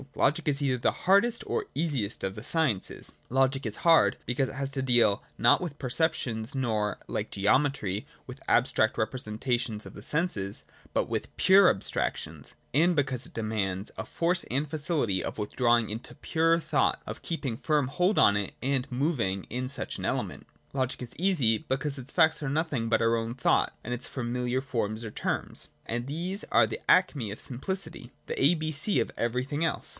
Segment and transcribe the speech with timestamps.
[0.15, 3.15] Logic is either the hardest or the easiest of the sciences.
[3.29, 8.41] Logic is hard, because it has to deal not with perceptions, nor, like geometry, with
[8.47, 14.43] abstract representations of the senses but with pure abstractions; and because it demands a force
[14.49, 18.85] and facility of withdrawing into pure thouo ht of keeping firm hold on it, and
[18.85, 20.49] of moving in such an 1 9.] LOGIC DEFINED.
[20.73, 20.77] 31 element.
[20.79, 24.61] Logic is easy, because its facts are nothing but our own thought and its familiar
[24.61, 29.11] forms or terms: and these are the acme of simplicity, the a b c of
[29.15, 29.89] every thing else.